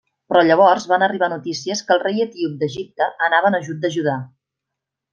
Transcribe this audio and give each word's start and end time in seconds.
Però 0.31 0.41
llavors 0.45 0.87
van 0.91 1.05
arribar 1.07 1.29
notícies 1.35 1.85
que 1.89 1.95
el 1.97 2.03
rei 2.05 2.25
etíop 2.27 2.57
d'Egipte 2.65 3.13
anava 3.31 3.55
en 3.55 3.63
ajut 3.63 3.85
de 3.87 3.97
Judà. 3.99 4.21